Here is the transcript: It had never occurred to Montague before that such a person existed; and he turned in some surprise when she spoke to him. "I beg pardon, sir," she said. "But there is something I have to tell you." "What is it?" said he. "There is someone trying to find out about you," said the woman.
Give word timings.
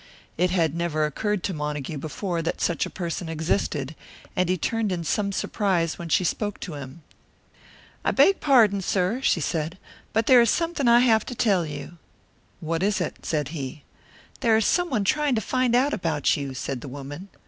It 0.35 0.49
had 0.49 0.73
never 0.73 1.05
occurred 1.05 1.43
to 1.43 1.53
Montague 1.53 1.99
before 1.99 2.41
that 2.41 2.59
such 2.59 2.87
a 2.87 2.89
person 2.89 3.29
existed; 3.29 3.93
and 4.35 4.49
he 4.49 4.57
turned 4.57 4.91
in 4.91 5.03
some 5.03 5.31
surprise 5.31 5.99
when 5.99 6.09
she 6.09 6.23
spoke 6.23 6.59
to 6.61 6.73
him. 6.73 7.03
"I 8.03 8.09
beg 8.09 8.39
pardon, 8.39 8.81
sir," 8.81 9.21
she 9.21 9.39
said. 9.39 9.77
"But 10.11 10.25
there 10.25 10.41
is 10.41 10.49
something 10.49 10.87
I 10.87 11.01
have 11.01 11.23
to 11.27 11.35
tell 11.35 11.67
you." 11.67 11.99
"What 12.61 12.81
is 12.81 12.99
it?" 12.99 13.27
said 13.27 13.49
he. 13.49 13.83
"There 14.39 14.57
is 14.57 14.65
someone 14.65 15.03
trying 15.03 15.35
to 15.35 15.39
find 15.39 15.75
out 15.75 15.93
about 15.93 16.35
you," 16.35 16.55
said 16.55 16.81
the 16.81 16.87
woman. 16.89 17.27